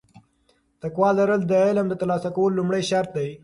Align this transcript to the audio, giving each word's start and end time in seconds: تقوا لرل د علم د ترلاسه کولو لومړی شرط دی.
تقوا 0.81 1.09
لرل 1.19 1.41
د 1.47 1.51
علم 1.65 1.85
د 1.89 1.93
ترلاسه 2.01 2.29
کولو 2.35 2.55
لومړی 2.59 2.81
شرط 2.89 3.09
دی. 3.17 3.29